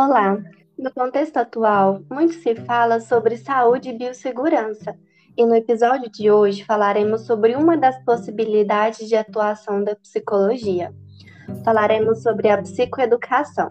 [0.00, 0.38] Olá!
[0.78, 4.94] No contexto atual, muito se fala sobre saúde e biossegurança,
[5.36, 10.94] e no episódio de hoje falaremos sobre uma das possibilidades de atuação da psicologia.
[11.64, 13.70] Falaremos sobre a psicoeducação.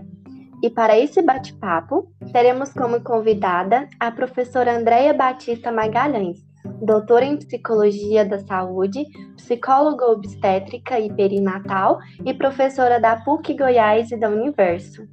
[0.61, 6.39] E para esse bate-papo, teremos como convidada a professora Andréia Batista Magalhães,
[6.81, 9.05] doutora em Psicologia da Saúde,
[9.37, 15.07] psicóloga obstétrica e perinatal e professora da PUC Goiás e da Universo.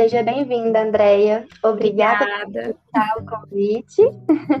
[0.00, 1.46] Seja bem-vinda, Andréia.
[1.62, 4.02] Obrigada, Obrigada, por aceitar o convite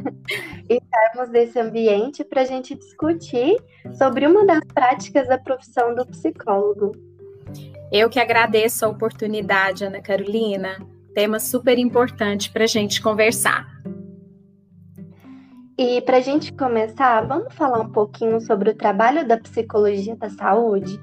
[0.68, 3.56] estarmos nesse ambiente para a gente discutir
[3.94, 6.92] sobre uma das práticas da profissão do psicólogo.
[7.90, 10.76] Eu que agradeço a oportunidade, Ana Carolina.
[11.14, 13.66] Tema super importante para a gente conversar.
[15.78, 20.28] E para a gente começar, vamos falar um pouquinho sobre o trabalho da psicologia da
[20.28, 21.00] saúde?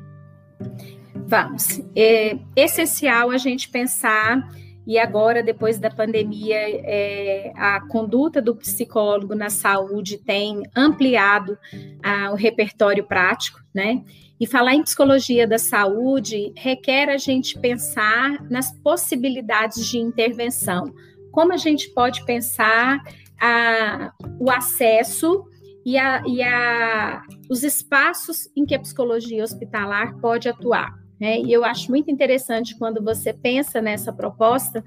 [1.27, 1.81] Vamos.
[1.93, 4.49] É essencial a gente pensar,
[4.87, 11.57] e agora, depois da pandemia, é, a conduta do psicólogo na saúde tem ampliado
[12.01, 14.01] ah, o repertório prático, né?
[14.39, 20.93] E falar em psicologia da saúde requer a gente pensar nas possibilidades de intervenção.
[21.29, 23.03] Como a gente pode pensar
[23.41, 25.43] a, o acesso
[25.85, 31.06] e, a, e a, os espaços em que a psicologia hospitalar pode atuar.
[31.19, 31.39] Né?
[31.39, 34.83] E eu acho muito interessante quando você pensa nessa proposta,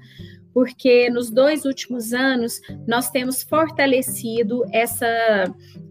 [0.53, 5.07] porque nos dois últimos anos nós temos fortalecido essa,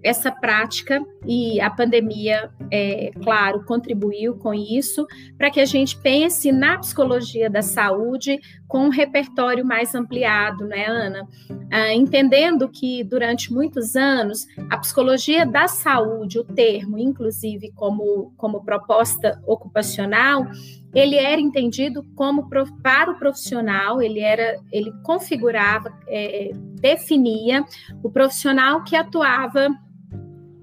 [0.03, 5.07] essa prática e a pandemia, é, claro, contribuiu com isso,
[5.39, 8.39] para que a gente pense na psicologia da saúde
[8.71, 11.29] com um repertório mais ampliado, né, Ana?
[11.73, 18.65] Ah, entendendo que durante muitos anos a psicologia da saúde, o termo, inclusive como, como
[18.65, 20.47] proposta ocupacional,
[20.95, 27.65] ele era entendido como para o profissional, ele era, ele configurava, é, definia
[28.05, 29.69] o profissional que atuava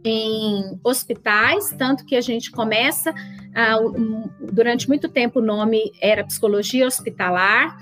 [0.06, 6.88] em hospitais, tanto que a gente começa, uh, durante muito tempo o nome era psicologia
[6.88, 7.75] hospitalar,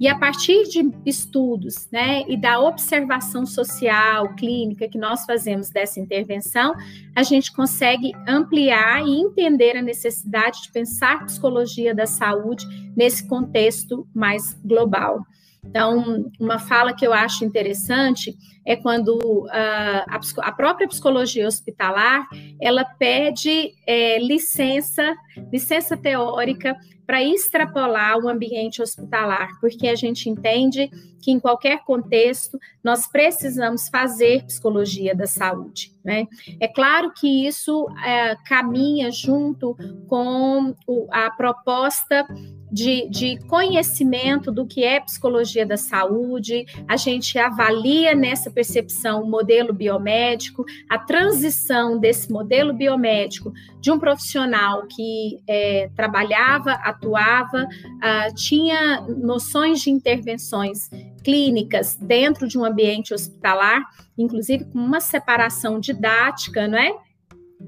[0.00, 5.98] e a partir de estudos, né, e da observação social, clínica que nós fazemos dessa
[5.98, 6.74] intervenção,
[7.14, 12.66] a gente consegue ampliar e entender a necessidade de pensar psicologia da saúde
[12.96, 15.20] nesse contexto mais global.
[15.68, 18.34] Então, uma fala que eu acho interessante
[18.64, 22.26] é quando uh, a, a, própria psicologia hospitalar
[22.60, 25.14] ela pede é, licença,
[25.50, 26.76] licença teórica
[27.06, 30.90] para extrapolar o ambiente hospitalar, porque a gente entende
[31.22, 35.90] que em qualquer contexto nós precisamos fazer psicologia da saúde.
[36.04, 36.26] Né?
[36.60, 39.74] É claro que isso é, caminha junto
[40.06, 42.26] com o, a proposta
[42.70, 49.30] de, de, conhecimento do que é psicologia da saúde, a gente avalia nessa percepção o
[49.30, 58.34] modelo biomédico, a transição desse modelo biomédico de um profissional que é, trabalhava, atuava, uh,
[58.34, 60.90] tinha noções de intervenções
[61.24, 63.82] clínicas dentro de um ambiente hospitalar,
[64.16, 66.94] inclusive com uma separação didática, não é?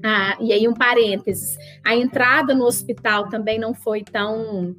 [0.03, 4.73] Ah, e aí um parênteses, a entrada no hospital também não foi tão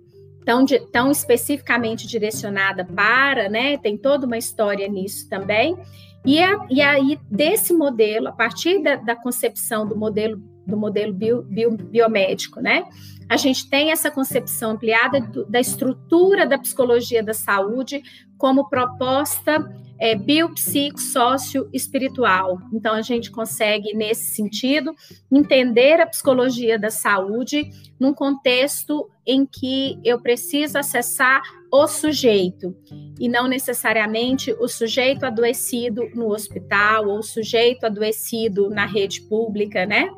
[0.44, 3.76] tão, tão especificamente direcionada para, né?
[3.78, 5.76] Tem toda uma história nisso também.
[6.24, 11.12] E, a, e aí, desse modelo, a partir da, da concepção do modelo do modelo
[11.12, 12.84] bio, bio, biomédico, né?
[13.28, 18.02] A gente tem essa concepção ampliada do, da estrutura da psicologia da saúde
[18.38, 19.58] como proposta
[20.02, 22.58] é, biopsico-sócio-espiritual.
[22.72, 24.92] Então, a gente consegue, nesse sentido,
[25.30, 27.70] entender a psicologia da saúde
[28.00, 31.40] num contexto em que eu preciso acessar
[31.72, 32.76] o sujeito
[33.16, 39.86] e não necessariamente o sujeito adoecido no hospital ou o sujeito adoecido na rede pública,
[39.86, 40.10] né?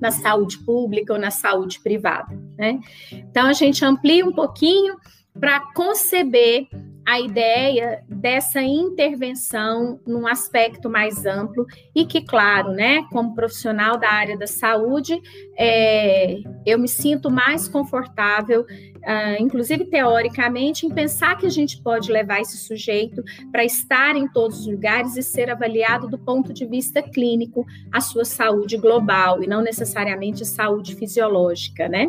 [0.00, 2.80] Na saúde pública ou na saúde privada, né?
[3.12, 4.96] Então a gente amplia um pouquinho
[5.38, 6.66] para conceber
[7.04, 14.08] a ideia dessa intervenção num aspecto mais amplo e que, claro, né, como profissional da
[14.08, 15.20] área da saúde,
[15.58, 22.10] é, eu me sinto mais confortável, uh, inclusive teoricamente, em pensar que a gente pode
[22.10, 26.64] levar esse sujeito para estar em todos os lugares e ser avaliado do ponto de
[26.66, 32.08] vista clínico a sua saúde global e não necessariamente saúde fisiológica, né?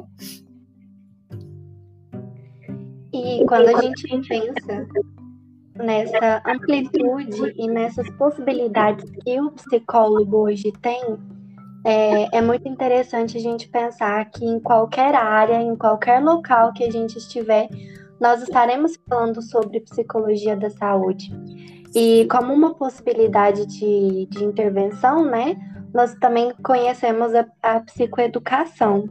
[3.53, 4.87] Quando a gente pensa
[5.75, 11.19] nessa amplitude e nessas possibilidades que o psicólogo hoje tem,
[11.85, 16.83] é, é, muito interessante a gente pensar que em qualquer área, em qualquer local que
[16.83, 17.69] a gente estiver,
[18.19, 21.31] nós estaremos falando sobre psicologia da saúde.
[21.93, 25.55] E como uma possibilidade de, de intervenção, né,
[25.93, 29.07] nós também conhecemos a, a psicoeducação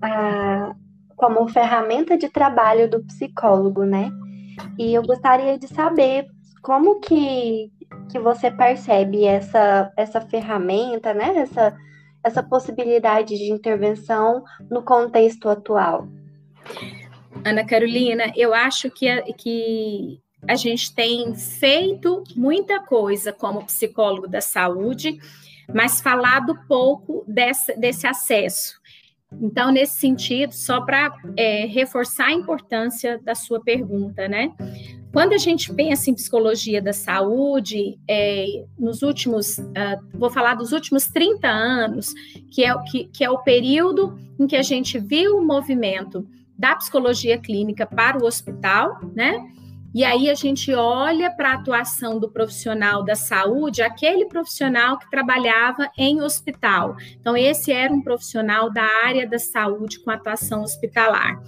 [0.00, 0.74] a,
[1.16, 4.10] como ferramenta de trabalho do psicólogo, né?
[4.78, 6.26] E eu gostaria de saber
[6.62, 7.70] como que,
[8.10, 11.38] que você percebe essa, essa ferramenta, né?
[11.38, 11.76] Essa,
[12.22, 16.06] essa possibilidade de intervenção no contexto atual.
[17.44, 24.26] Ana Carolina, eu acho que, a, que a gente tem feito muita coisa como psicólogo
[24.26, 25.18] da saúde,
[25.72, 28.80] mas falado pouco desse, desse acesso.
[29.40, 34.52] Então, nesse sentido, só para é, reforçar a importância da sua pergunta, né?
[35.12, 40.72] Quando a gente pensa em psicologia da saúde, é, nos últimos, uh, vou falar dos
[40.72, 42.12] últimos 30 anos,
[42.50, 46.26] que é, que, que é o período em que a gente viu o movimento
[46.58, 49.42] da psicologia clínica para o hospital, né?
[49.96, 55.10] E aí a gente olha para a atuação do profissional da saúde, aquele profissional que
[55.10, 56.98] trabalhava em hospital.
[57.18, 61.42] Então, esse era um profissional da área da saúde com atuação hospitalar.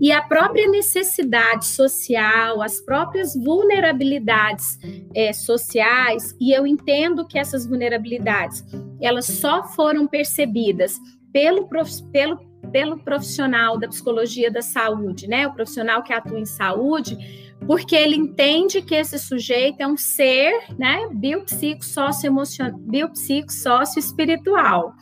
[0.00, 4.78] E a própria necessidade social, as próprias vulnerabilidades
[5.14, 8.64] é, sociais, e eu entendo que essas vulnerabilidades,
[8.98, 10.98] elas só foram percebidas
[11.34, 11.68] pelo,
[12.10, 12.38] pelo,
[12.72, 15.46] pelo profissional da psicologia da saúde, né?
[15.46, 20.52] O profissional que atua em saúde, porque ele entende que esse sujeito é um ser,
[20.78, 23.52] né, biopsico socioemocional, biopsico
[23.96, 24.92] espiritual.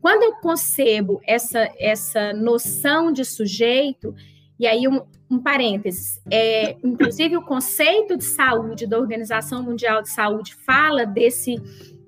[0.00, 4.14] Quando eu concebo essa essa noção de sujeito,
[4.58, 5.00] e aí um,
[5.30, 11.56] um parênteses, é, inclusive o conceito de saúde da Organização Mundial de Saúde fala desse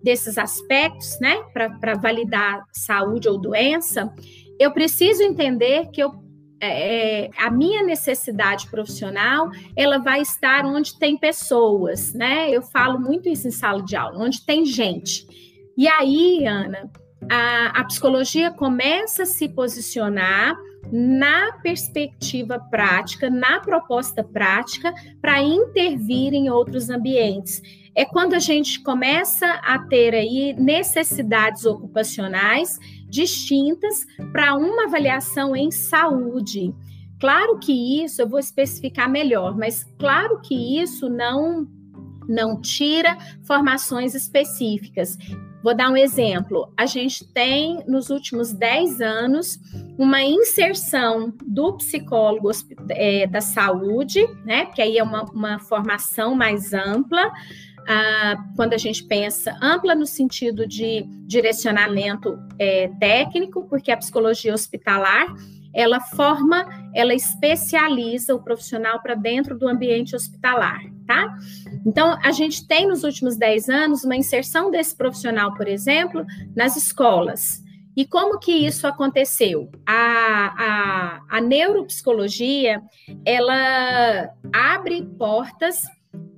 [0.01, 4.13] desses aspectos, né, para validar saúde ou doença,
[4.59, 6.13] eu preciso entender que eu
[6.61, 12.51] é, é, a minha necessidade profissional ela vai estar onde tem pessoas, né?
[12.51, 15.27] Eu falo muito isso em sala de aula, onde tem gente.
[15.77, 16.91] E aí, Ana,
[17.31, 20.57] a, a psicologia começa a se posicionar
[20.91, 27.63] na perspectiva prática, na proposta prática, para intervir em outros ambientes.
[27.95, 32.79] É quando a gente começa a ter aí necessidades ocupacionais
[33.09, 36.75] distintas para uma avaliação em saúde.
[37.21, 41.67] Claro que isso, eu vou especificar melhor, mas claro que isso não
[42.29, 45.17] não tira formações específicas.
[45.63, 46.73] Vou dar um exemplo.
[46.77, 49.59] A gente tem, nos últimos 10 anos,
[49.99, 52.51] uma inserção do psicólogo
[52.91, 54.67] é, da saúde, né?
[54.67, 57.33] Que aí é uma, uma formação mais ampla,
[58.55, 65.27] quando a gente pensa ampla no sentido de direcionamento é, técnico, porque a psicologia hospitalar
[65.75, 71.37] ela forma, ela especializa o profissional para dentro do ambiente hospitalar, tá?
[71.87, 76.25] Então, a gente tem nos últimos 10 anos uma inserção desse profissional, por exemplo,
[76.57, 77.63] nas escolas.
[77.97, 79.71] E como que isso aconteceu?
[79.87, 80.55] A,
[81.29, 82.81] a, a neuropsicologia,
[83.25, 85.85] ela abre portas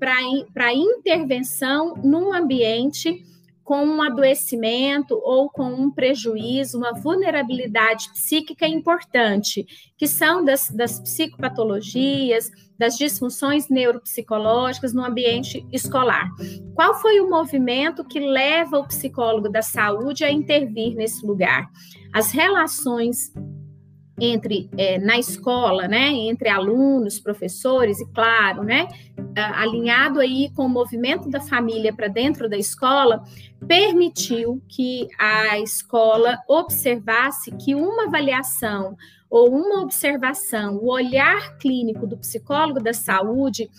[0.00, 3.22] para intervenção num ambiente
[3.70, 9.64] com um adoecimento ou com um prejuízo, uma vulnerabilidade psíquica importante,
[9.96, 16.28] que são das, das psicopatologias, das disfunções neuropsicológicas no ambiente escolar.
[16.74, 21.70] Qual foi o movimento que leva o psicólogo da saúde a intervir nesse lugar?
[22.12, 23.32] As relações
[24.20, 28.86] entre é, na escola, né, entre alunos, professores e claro, né,
[29.34, 33.22] alinhado aí com o movimento da família para dentro da escola,
[33.66, 38.96] permitiu que a escola observasse que uma avaliação
[39.30, 43.70] ou uma observação, o olhar clínico do psicólogo da saúde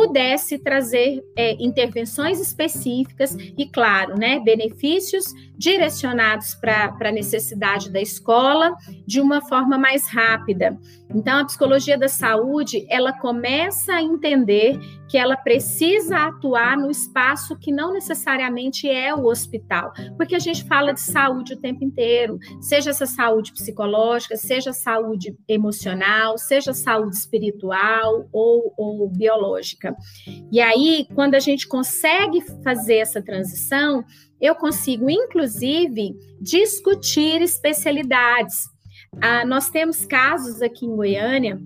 [0.00, 5.26] pudesse trazer é, intervenções específicas e, claro, né, benefícios
[5.58, 8.74] direcionados para a necessidade da escola
[9.06, 10.78] de uma forma mais rápida.
[11.14, 14.80] Então, a psicologia da saúde, ela começa a entender
[15.10, 20.62] que ela precisa atuar no espaço que não necessariamente é o hospital, porque a gente
[20.64, 27.16] fala de saúde o tempo inteiro, seja essa saúde psicológica, seja saúde emocional, seja saúde
[27.16, 29.96] espiritual ou, ou biológica.
[30.52, 34.04] E aí, quando a gente consegue fazer essa transição,
[34.40, 38.68] eu consigo, inclusive, discutir especialidades.
[39.20, 41.60] Ah, nós temos casos aqui em Goiânia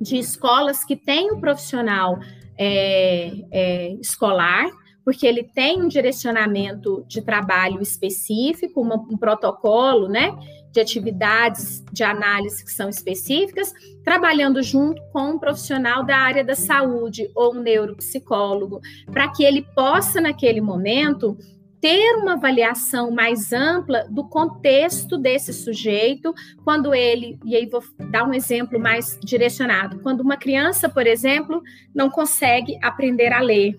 [0.00, 2.18] de escolas que têm o um profissional
[2.64, 4.70] é, é, escolar,
[5.04, 10.32] porque ele tem um direcionamento de trabalho específico, uma, um protocolo, né,
[10.70, 13.72] de atividades de análise que são específicas,
[14.04, 19.62] trabalhando junto com um profissional da área da saúde ou um neuropsicólogo, para que ele
[19.74, 21.36] possa, naquele momento,
[21.82, 26.32] ter uma avaliação mais ampla do contexto desse sujeito,
[26.64, 31.60] quando ele, e aí vou dar um exemplo mais direcionado, quando uma criança, por exemplo,
[31.92, 33.76] não consegue aprender a ler.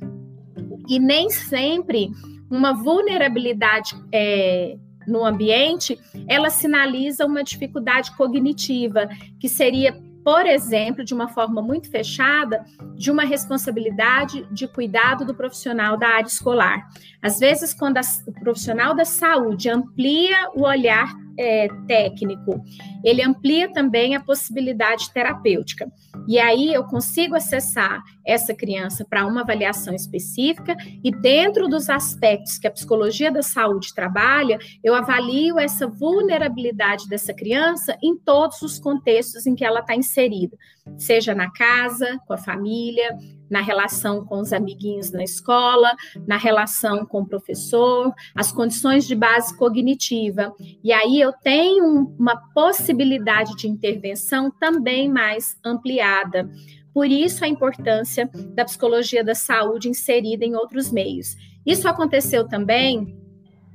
[0.90, 2.12] E nem sempre
[2.52, 4.76] uma vulnerabilidade é,
[5.08, 9.08] no ambiente, ela sinaliza uma dificuldade cognitiva,
[9.40, 12.66] que seria por exemplo, de uma forma muito fechada,
[12.96, 16.88] de uma responsabilidade de cuidado do profissional da área escolar.
[17.22, 22.64] Às vezes, quando a, o profissional da saúde amplia o olhar é, técnico,
[23.04, 25.92] ele amplia também a possibilidade terapêutica.
[26.28, 32.58] E aí eu consigo acessar essa criança para uma avaliação específica e dentro dos aspectos
[32.58, 38.80] que a psicologia da saúde trabalha, eu avalio essa vulnerabilidade dessa criança em todos os
[38.80, 40.56] contextos em que ela está inserida,
[40.98, 43.18] seja na casa, com a família,
[43.54, 45.92] na relação com os amiguinhos na escola,
[46.26, 50.52] na relação com o professor, as condições de base cognitiva.
[50.84, 56.50] E aí eu tenho uma possibilidade de intervenção também mais ampliada.
[56.92, 61.36] Por isso a importância da psicologia da saúde inserida em outros meios.
[61.64, 63.23] Isso aconteceu também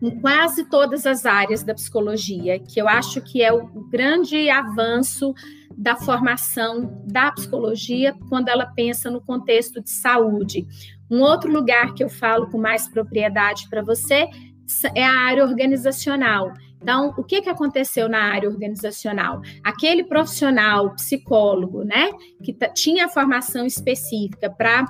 [0.01, 5.35] em quase todas as áreas da psicologia, que eu acho que é o grande avanço
[5.77, 10.67] da formação da psicologia quando ela pensa no contexto de saúde.
[11.11, 14.29] Um outro lugar que eu falo com mais propriedade para você
[14.95, 16.53] é a área organizacional.
[16.81, 19.41] Então, o que, que aconteceu na área organizacional?
[19.65, 22.11] Aquele profissional, psicólogo, né,
[22.43, 24.87] que tinha formação específica para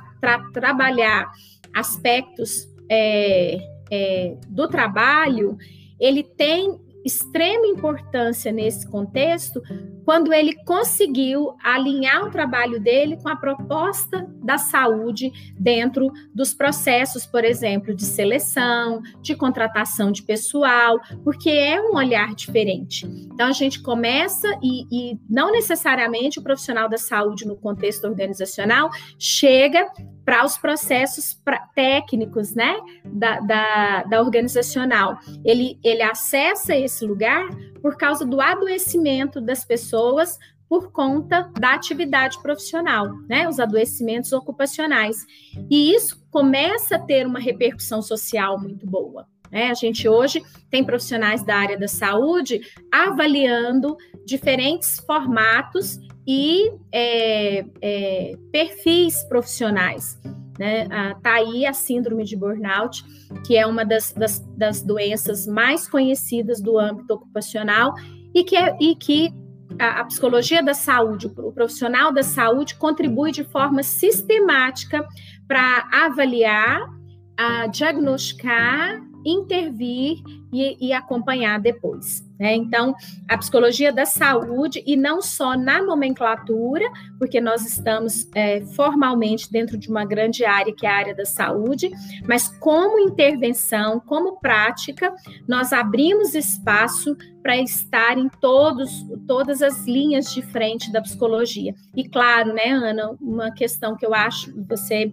[0.52, 1.30] trabalhar
[1.74, 3.58] aspectos é,
[3.90, 5.57] é, do trabalho,
[5.99, 9.62] ele tem extrema importância nesse contexto
[10.08, 17.26] quando ele conseguiu alinhar o trabalho dele com a proposta da saúde dentro dos processos,
[17.26, 23.04] por exemplo, de seleção, de contratação de pessoal, porque é um olhar diferente.
[23.06, 28.88] Então, a gente começa e, e não necessariamente o profissional da saúde no contexto organizacional
[29.18, 29.92] chega
[30.24, 35.18] para os processos pra, técnicos, né, da, da, da organizacional.
[35.44, 37.46] Ele, ele acessa esse lugar
[37.82, 43.49] por causa do adoecimento das pessoas por conta da atividade profissional, né?
[43.49, 45.25] Os adoecimentos ocupacionais.
[45.70, 49.26] E isso começa a ter uma repercussão social muito boa.
[49.50, 49.70] Né?
[49.70, 52.61] A gente hoje tem profissionais da área da saúde
[52.92, 60.18] avaliando diferentes formatos e é, é, perfis profissionais.
[60.58, 60.86] Né?
[60.90, 63.04] Ah, tá aí a síndrome de burnout,
[63.46, 67.94] que é uma das, das, das doenças mais conhecidas do âmbito ocupacional
[68.34, 69.32] e que, é, e que
[69.78, 75.06] a, a, psicologia da saúde, o profissional da saúde contribui de forma sistemática
[75.46, 76.80] para avaliar,
[77.36, 79.00] a diagnosticar
[79.30, 82.26] intervir e, e acompanhar depois.
[82.38, 82.54] Né?
[82.54, 82.94] Então,
[83.28, 86.85] a psicologia da saúde, e não só na nomenclatura,
[87.18, 91.25] porque nós estamos é, formalmente dentro de uma grande área, que é a área da
[91.25, 91.90] saúde,
[92.26, 95.14] mas como intervenção, como prática,
[95.47, 101.75] nós abrimos espaço para estar em todos, todas as linhas de frente da psicologia.
[101.97, 105.12] E claro, né, Ana, uma questão que eu acho, você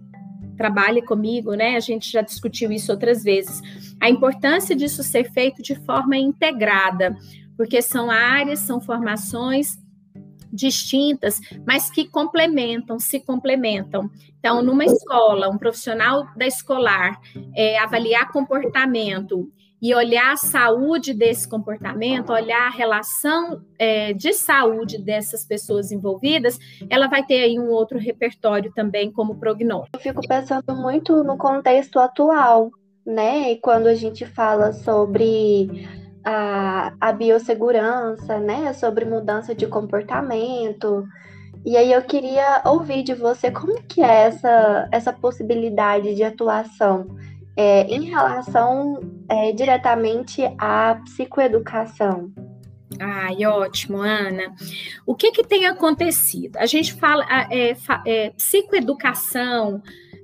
[0.56, 1.76] trabalhe comigo, né?
[1.76, 3.60] A gente já discutiu isso outras vezes.
[4.00, 7.16] A importância disso ser feito de forma integrada,
[7.56, 9.78] porque são áreas, são formações
[10.52, 14.10] distintas, mas que complementam, se complementam.
[14.38, 17.20] Então, numa escola, um profissional da escolar
[17.54, 24.98] é, avaliar comportamento e olhar a saúde desse comportamento, olhar a relação é, de saúde
[24.98, 29.96] dessas pessoas envolvidas, ela vai ter aí um outro repertório também como prognóstico.
[29.96, 32.70] Eu fico pensando muito no contexto atual,
[33.04, 33.52] né?
[33.52, 35.86] E quando a gente fala sobre
[36.24, 38.72] a, a biossegurança, né?
[38.72, 41.06] Sobre mudança de comportamento.
[41.66, 47.06] E aí eu queria ouvir de você como que é essa, essa possibilidade de atuação
[47.56, 52.30] é, em relação é, diretamente à psicoeducação.
[53.00, 54.54] Ai, ótimo, Ana.
[55.04, 56.56] O que, que tem acontecido?
[56.56, 59.82] A gente fala, é, é, psicoeducação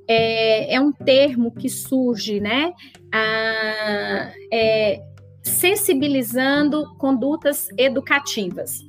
[0.09, 2.73] é, é, um termo que surge, né?
[4.51, 5.03] É,
[5.43, 8.81] sensibilizando condutas educativas.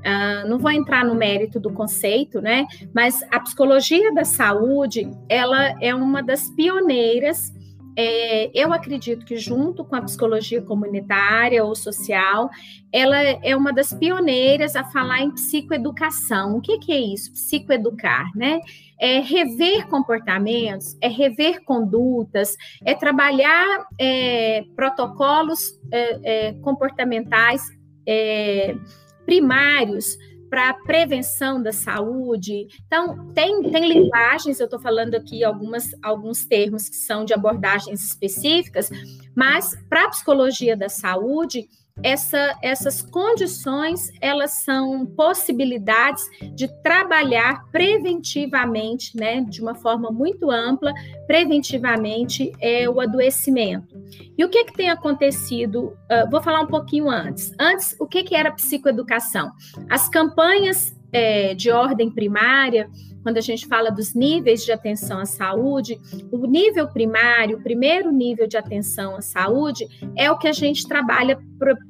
[0.00, 2.66] Uh, não vou entrar no mérito do conceito, né?
[2.92, 7.52] Mas a psicologia da saúde, ela é uma das pioneiras
[7.96, 12.50] é, eu acredito que junto com a psicologia comunitária ou social,
[12.92, 16.56] ela é uma das pioneiras a falar em psicoeducação.
[16.56, 17.32] O que, que é isso?
[17.32, 18.60] Psicoeducar, né?
[18.98, 27.62] É rever comportamentos, é rever condutas, é trabalhar é, protocolos é, é comportamentais
[28.06, 28.76] é,
[29.24, 30.16] primários
[30.50, 32.66] para prevenção da saúde.
[32.86, 38.02] Então, tem, tem linguagens, eu estou falando aqui algumas, alguns termos que são de abordagens
[38.02, 38.90] específicas,
[39.34, 41.68] mas para a psicologia da saúde,
[42.02, 50.92] essa, essas condições elas são possibilidades de trabalhar preventivamente, né, de uma forma muito ampla,
[51.26, 54.00] preventivamente é o adoecimento.
[54.36, 55.96] E o que, que tem acontecido?
[56.10, 57.52] Uh, vou falar um pouquinho antes.
[57.58, 59.52] Antes, o que, que era psicoeducação?
[59.88, 62.88] As campanhas é, de ordem primária
[63.22, 65.98] quando a gente fala dos níveis de atenção à saúde,
[66.30, 69.86] o nível primário, o primeiro nível de atenção à saúde,
[70.16, 71.38] é o que a gente trabalha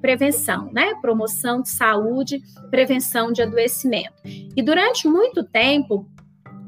[0.00, 0.94] prevenção, né?
[1.00, 4.14] Promoção de saúde, prevenção de adoecimento.
[4.24, 6.06] E durante muito tempo,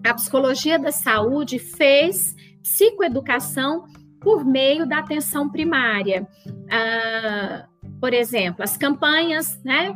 [0.05, 3.85] a psicologia da saúde fez psicoeducação
[4.21, 6.27] por meio da atenção primária.
[6.71, 7.67] Ah,
[8.03, 9.95] por exemplo, as campanhas né,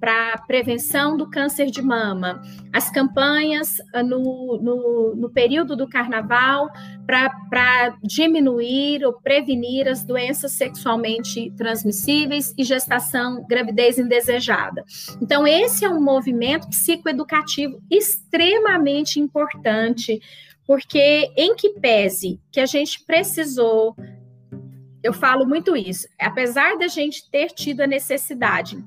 [0.00, 2.42] para prevenção do câncer de mama,
[2.72, 6.68] as campanhas ah, no, no, no período do carnaval
[7.06, 14.84] para diminuir ou prevenir as doenças sexualmente transmissíveis e gestação, gravidez indesejada.
[15.22, 20.20] Então, esse é um movimento psicoeducativo extremamente importante,
[20.66, 23.94] porque em que pese que a gente precisou
[25.06, 26.08] eu falo muito isso.
[26.20, 28.84] Apesar da gente ter tido a necessidade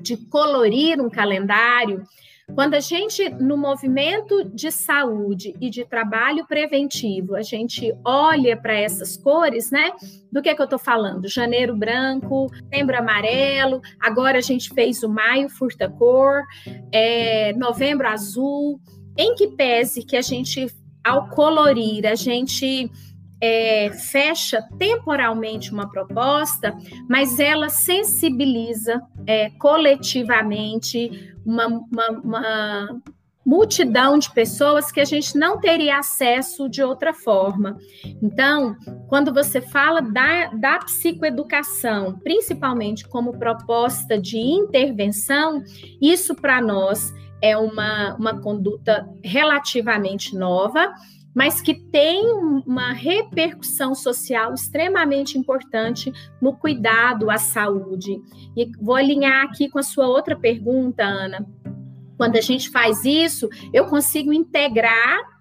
[0.00, 2.02] de colorir um calendário,
[2.54, 8.74] quando a gente, no movimento de saúde e de trabalho preventivo, a gente olha para
[8.74, 9.92] essas cores, né?
[10.30, 11.28] Do que, é que eu estou falando?
[11.28, 16.42] Janeiro branco, setembro amarelo, agora a gente fez o maio furta-cor,
[16.90, 18.80] é, novembro azul.
[19.16, 20.66] Em que pese que a gente,
[21.04, 22.90] ao colorir, a gente
[23.42, 26.72] é, fecha temporalmente uma proposta,
[27.10, 33.02] mas ela sensibiliza é, coletivamente uma, uma, uma
[33.44, 37.76] multidão de pessoas que a gente não teria acesso de outra forma.
[38.22, 38.76] Então,
[39.08, 45.64] quando você fala da, da psicoeducação, principalmente como proposta de intervenção,
[46.00, 50.94] isso para nós é uma, uma conduta relativamente nova
[51.34, 52.26] mas que tem
[52.66, 58.20] uma repercussão social extremamente importante no cuidado à saúde.
[58.56, 61.46] E vou alinhar aqui com a sua outra pergunta, Ana.
[62.16, 65.31] Quando a gente faz isso, eu consigo integrar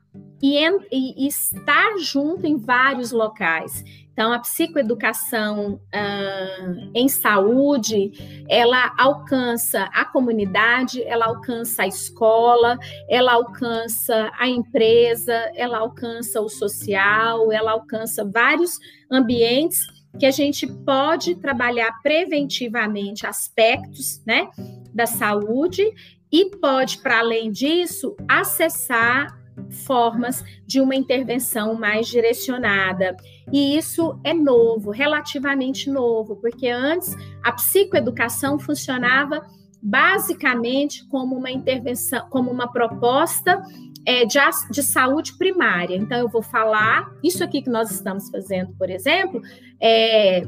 [0.41, 3.83] e, e, estar junto em vários locais.
[4.11, 12.77] Então, a psicoeducação uh, em saúde, ela alcança a comunidade, ela alcança a escola,
[13.09, 18.77] ela alcança a empresa, ela alcança o social, ela alcança vários
[19.09, 19.79] ambientes
[20.19, 24.49] que a gente pode trabalhar preventivamente aspectos, né,
[24.93, 25.83] da saúde
[26.29, 33.15] e pode, para além disso, acessar formas de uma intervenção mais direcionada.
[33.51, 39.45] E isso é novo, relativamente novo, porque antes a psicoeducação funcionava
[39.81, 43.61] basicamente como uma intervenção, como uma proposta
[44.05, 44.39] é, de,
[44.71, 45.95] de, saúde primária.
[45.95, 49.41] Então, eu vou falar, isso aqui que nós estamos fazendo, por exemplo,
[49.79, 50.43] é,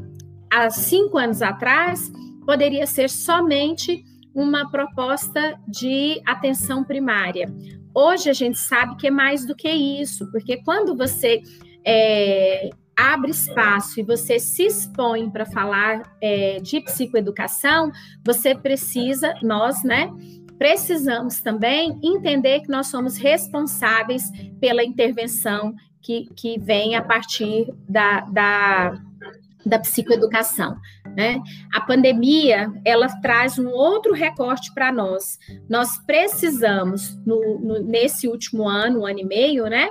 [0.52, 2.12] há cinco anos atrás,
[2.45, 7.54] poderia ser somente uma proposta de atenção primária.
[7.95, 11.41] Hoje a gente sabe que é mais do que isso, porque quando você
[11.86, 17.91] é, abre espaço e você se expõe para falar é, de psicoeducação,
[18.25, 20.12] você precisa, nós, né?
[20.58, 24.23] Precisamos também entender que nós somos responsáveis
[24.60, 28.93] pela intervenção que, que vem a partir da, da,
[29.65, 30.77] da psicoeducação.
[31.15, 31.41] Né?
[31.73, 35.38] A pandemia ela traz um outro recorte para nós.
[35.69, 39.89] Nós precisamos, no, no, nesse último ano, um ano e meio, né,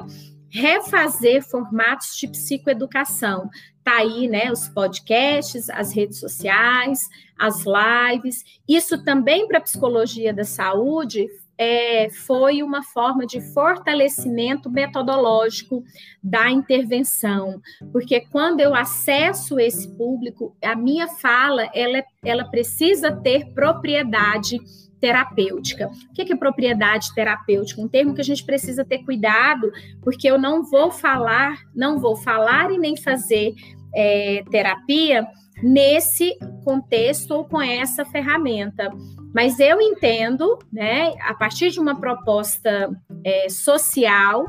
[0.50, 3.48] refazer formatos de psicoeducação.
[3.82, 7.00] Tá aí, né, os podcasts, as redes sociais,
[7.38, 8.44] as lives.
[8.68, 11.26] Isso também para a psicologia da saúde
[11.62, 15.84] é, foi uma forma de fortalecimento metodológico
[16.20, 17.60] da intervenção,
[17.92, 24.58] porque quando eu acesso esse público, a minha fala ela, ela precisa ter propriedade
[25.00, 25.88] terapêutica.
[25.88, 27.80] O que é propriedade terapêutica?
[27.80, 29.70] Um termo que a gente precisa ter cuidado,
[30.02, 33.54] porque eu não vou falar, não vou falar e nem fazer
[33.94, 35.26] é, terapia
[35.62, 38.90] nesse contexto ou com essa ferramenta.
[39.34, 42.90] Mas eu entendo, né, a partir de uma proposta
[43.24, 44.46] é, social,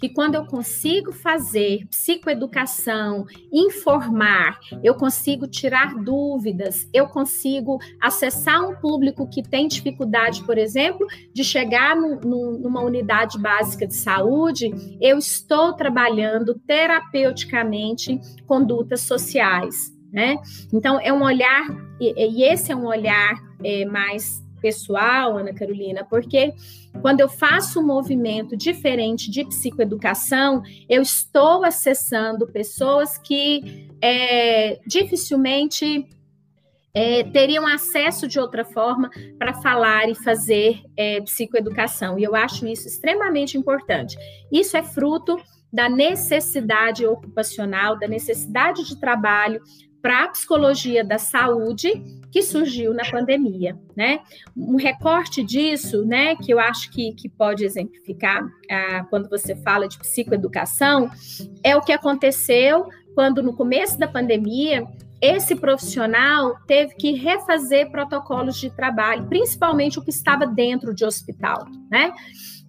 [0.00, 8.74] que quando eu consigo fazer psicoeducação, informar, eu consigo tirar dúvidas, eu consigo acessar um
[8.74, 14.70] público que tem dificuldade, por exemplo, de chegar no, no, numa unidade básica de saúde,
[15.00, 19.94] eu estou trabalhando terapeuticamente condutas sociais.
[20.10, 20.38] Né?
[20.72, 21.68] Então, é um olhar,
[22.00, 26.52] e, e esse é um olhar é, mais pessoal, Ana Carolina, porque
[27.00, 36.06] quando eu faço um movimento diferente de psicoeducação, eu estou acessando pessoas que é, dificilmente
[36.92, 42.18] é, teriam acesso de outra forma para falar e fazer é, psicoeducação.
[42.18, 44.16] E eu acho isso extremamente importante.
[44.52, 45.40] Isso é fruto
[45.72, 49.62] da necessidade ocupacional, da necessidade de trabalho
[50.02, 54.20] para a psicologia da saúde que surgiu na pandemia, né?
[54.56, 59.88] Um recorte disso, né, que eu acho que, que pode exemplificar ah, quando você fala
[59.88, 61.10] de psicoeducação,
[61.62, 64.86] é o que aconteceu quando no começo da pandemia
[65.20, 71.66] esse profissional teve que refazer protocolos de trabalho, principalmente o que estava dentro de hospital,
[71.90, 72.12] né?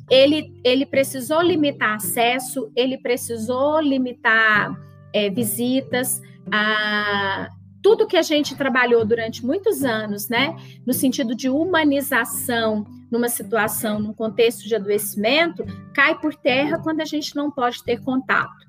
[0.10, 4.76] Ele, ele precisou limitar acesso, ele precisou limitar
[5.14, 7.50] é, visitas, a,
[7.82, 14.00] tudo que a gente trabalhou durante muitos anos, né, no sentido de humanização numa situação,
[14.00, 18.66] num contexto de adoecimento, cai por terra quando a gente não pode ter contato.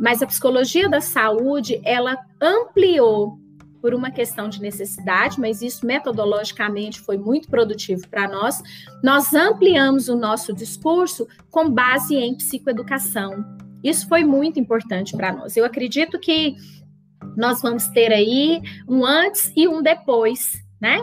[0.00, 3.38] Mas a psicologia da saúde, ela ampliou
[3.82, 8.62] por uma questão de necessidade, mas isso metodologicamente foi muito produtivo para nós.
[9.02, 13.44] Nós ampliamos o nosso discurso com base em psicoeducação.
[13.82, 15.54] Isso foi muito importante para nós.
[15.54, 16.56] Eu acredito que
[17.36, 20.98] nós vamos ter aí um antes e um depois, né?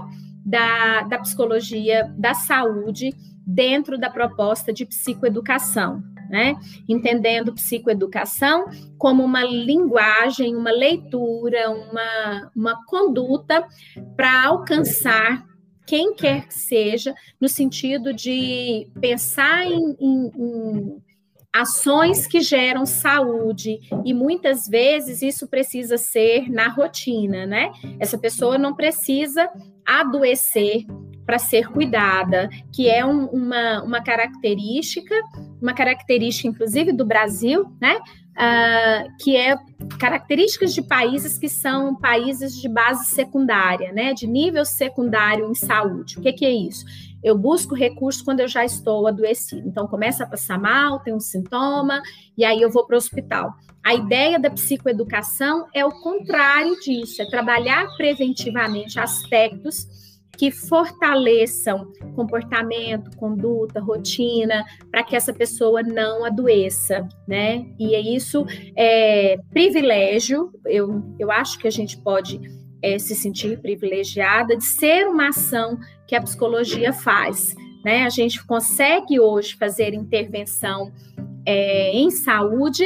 [0.45, 3.13] Da, da psicologia da saúde
[3.45, 6.55] dentro da proposta de psicoeducação, né?
[6.87, 8.65] Entendendo psicoeducação
[8.97, 13.67] como uma linguagem, uma leitura, uma, uma conduta
[14.15, 15.45] para alcançar
[15.85, 21.01] quem quer que seja, no sentido de pensar em, em, em
[21.53, 27.71] ações que geram saúde e muitas vezes isso precisa ser na rotina, né?
[27.99, 29.49] Essa pessoa não precisa
[29.85, 30.85] adoecer
[31.25, 35.13] para ser cuidada, que é um, uma, uma característica,
[35.61, 37.99] uma característica inclusive do Brasil, né?
[38.31, 39.57] Uh, que é
[39.99, 44.13] características de países que são países de base secundária, né?
[44.13, 46.17] De nível secundário em saúde.
[46.17, 46.85] O que, que é isso?
[47.23, 49.67] Eu busco recursos quando eu já estou adoecido.
[49.67, 52.01] Então, começa a passar mal, tem um sintoma,
[52.37, 53.53] e aí eu vou para o hospital.
[53.83, 59.87] A ideia da psicoeducação é o contrário disso, é trabalhar preventivamente aspectos
[60.37, 67.65] que fortaleçam comportamento, conduta, rotina, para que essa pessoa não adoeça, né?
[67.79, 72.39] E é isso é privilégio, eu, eu acho que a gente pode
[72.81, 77.55] é, se sentir privilegiada de ser uma ação que a psicologia faz.
[77.83, 78.03] Né?
[78.03, 80.91] A gente consegue hoje fazer intervenção
[81.45, 82.85] é, em saúde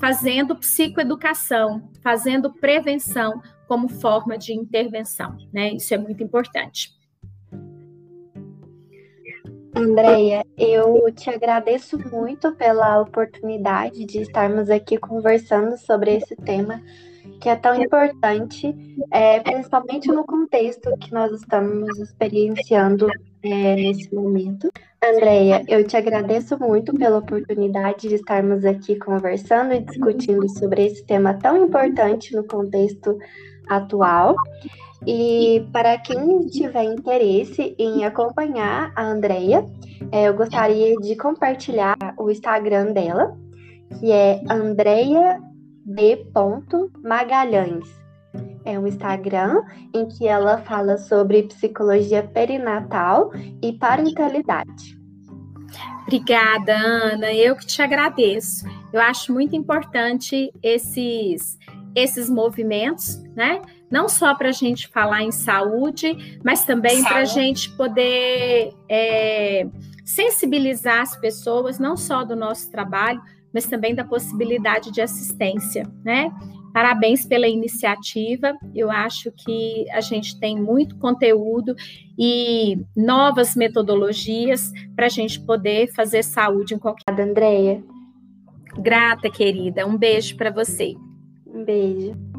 [0.00, 5.36] fazendo psicoeducação, fazendo prevenção como forma de intervenção.
[5.52, 5.74] Né?
[5.74, 6.90] Isso é muito importante.
[9.74, 16.82] Andréia, eu te agradeço muito pela oportunidade de estarmos aqui conversando sobre esse tema
[17.40, 18.74] que é tão importante,
[19.10, 23.08] é, principalmente no contexto que nós estamos experienciando
[23.42, 24.70] é, nesse momento.
[25.04, 31.04] Andréia, eu te agradeço muito pela oportunidade de estarmos aqui conversando e discutindo sobre esse
[31.04, 33.18] tema tão importante no contexto
[33.68, 34.36] atual.
[35.04, 39.66] E para quem tiver interesse em acompanhar a Andrea,
[40.12, 43.36] é, eu gostaria de compartilhar o Instagram dela,
[43.98, 45.40] que é Andrea
[45.84, 46.26] B.
[47.02, 48.02] Magalhães.
[48.64, 54.98] É um Instagram em que ela fala sobre psicologia perinatal e parentalidade.
[56.02, 57.32] Obrigada, Ana.
[57.32, 58.64] Eu que te agradeço.
[58.92, 61.58] Eu acho muito importante esses
[61.94, 63.60] esses movimentos, né?
[63.90, 69.66] Não só para a gente falar em saúde, mas também para a gente poder é,
[70.04, 73.20] sensibilizar as pessoas, não só do nosso trabalho,
[73.52, 76.30] mas também da possibilidade de assistência, né?
[76.72, 78.56] Parabéns pela iniciativa.
[78.74, 81.74] Eu acho que a gente tem muito conteúdo
[82.18, 87.20] e novas metodologias para a gente poder fazer saúde em qualquer.
[87.20, 87.84] Andréia.
[88.78, 89.86] Grata, querida.
[89.86, 90.94] Um beijo para você.
[91.46, 92.31] Um beijo.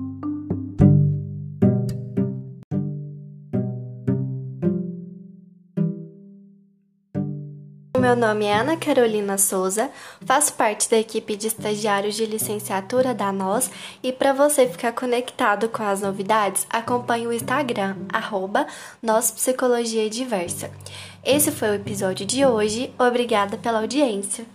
[8.04, 9.90] Meu nome é Ana Carolina Souza,
[10.26, 13.72] faço parte da equipe de estagiários de licenciatura da NOS
[14.04, 18.68] e para você ficar conectado com as novidades, acompanhe o Instagram, arroba
[21.24, 24.46] Esse foi o episódio de hoje, obrigada pela audiência.